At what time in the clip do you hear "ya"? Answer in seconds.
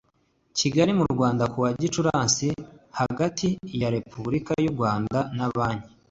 3.81-3.89